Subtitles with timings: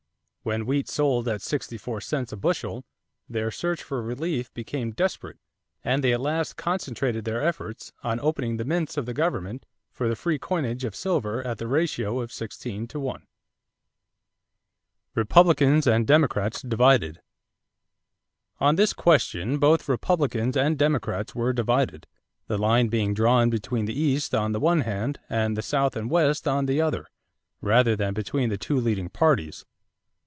[0.43, 2.83] When wheat sold at sixty four cents a bushel,
[3.29, 5.37] their search for relief became desperate,
[5.83, 10.09] and they at last concentrated their efforts on opening the mints of the government for
[10.09, 13.27] the free coinage of silver at the ratio of sixteen to one.
[15.13, 17.21] =Republicans and Democrats Divided.=
[18.59, 22.07] On this question both Republicans and Democrats were divided,
[22.47, 26.09] the line being drawn between the East on the one hand and the South and
[26.09, 27.05] West on the other,
[27.61, 29.65] rather than between the two leading parties.